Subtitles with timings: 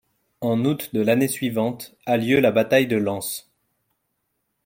[0.41, 3.51] En août de l'année suivante, a lieu la bataille de Lens.